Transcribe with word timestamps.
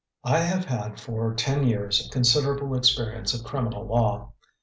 I 0.25 0.39
have 0.39 0.65
had 0.65 0.99
for 0.99 1.31
ten 1.35 1.63
years 1.67 2.07
a 2.07 2.09
considerable 2.09 2.75
experience 2.75 3.35
of 3.35 3.43
criminal 3.45 3.85
law. 3.85 4.31